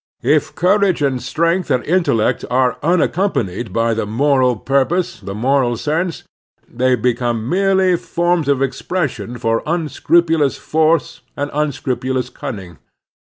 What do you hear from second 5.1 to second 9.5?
the moral sense, they become merely forms of expression